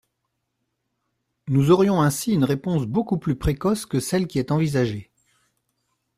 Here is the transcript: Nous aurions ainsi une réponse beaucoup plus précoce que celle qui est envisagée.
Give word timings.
Nous 1.47 1.69
aurions 1.69 2.01
ainsi 2.01 2.33
une 2.33 2.43
réponse 2.43 2.87
beaucoup 2.87 3.19
plus 3.19 3.35
précoce 3.35 3.85
que 3.85 3.99
celle 3.99 4.25
qui 4.25 4.39
est 4.39 4.51
envisagée. 4.51 5.11